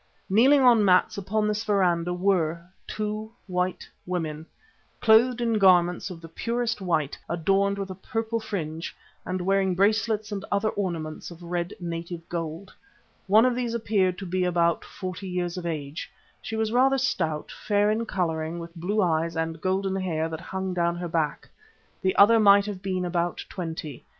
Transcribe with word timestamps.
Kneeling 0.31 0.61
on 0.61 0.83
mats 0.83 1.15
upon 1.15 1.47
this 1.47 1.63
verandah 1.63 2.11
were 2.11 2.59
two 2.87 3.31
white 3.45 3.87
women 4.07 4.47
clothed 4.99 5.41
in 5.41 5.59
garments 5.59 6.09
of 6.09 6.21
the 6.21 6.27
purest 6.27 6.81
white 6.81 7.19
adorned 7.29 7.77
with 7.77 7.91
a 7.91 8.01
purple 8.01 8.39
fringe, 8.39 8.95
and 9.27 9.39
wearing 9.41 9.75
bracelets 9.75 10.31
and 10.31 10.43
other 10.51 10.69
ornaments 10.69 11.29
of 11.29 11.43
red 11.43 11.75
native 11.79 12.27
gold. 12.29 12.73
One 13.27 13.45
of 13.45 13.53
these 13.53 13.75
appeared 13.75 14.17
to 14.17 14.25
be 14.25 14.43
about 14.43 14.83
forty 14.83 15.27
years 15.27 15.55
of 15.55 15.67
age. 15.67 16.09
She 16.41 16.55
was 16.55 16.71
rather 16.71 16.97
stout, 16.97 17.51
fair 17.51 17.91
in 17.91 18.07
colouring, 18.07 18.57
with 18.57 18.73
blue 18.75 19.03
eyes 19.03 19.35
and 19.37 19.61
golden 19.61 19.95
hair 19.95 20.27
that 20.29 20.41
hung 20.41 20.73
down 20.73 20.95
her 20.95 21.07
back. 21.07 21.47
The 22.01 22.15
other 22.15 22.39
might 22.39 22.65
have 22.65 22.81
been 22.81 23.05
about 23.05 23.45
twenty. 23.49 24.03